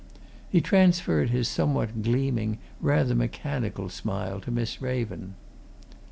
[0.49, 5.35] He transferred his somewhat gleaming, rather mechanical smile to Miss Raven.